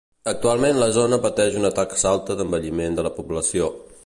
Actualment 0.29 0.79
la 0.83 0.87
zona 0.95 1.19
pateix 1.27 1.59
una 1.61 1.73
taxa 1.81 2.09
alta 2.15 2.39
d'envelliment 2.41 3.01
de 3.01 3.07
la 3.11 3.17
població. 3.21 3.75